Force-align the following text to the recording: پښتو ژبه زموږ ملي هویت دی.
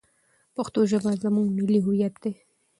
پښتو 0.55 0.79
ژبه 0.91 1.11
زموږ 1.23 1.47
ملي 1.57 1.79
هویت 1.85 2.15
دی. 2.23 2.33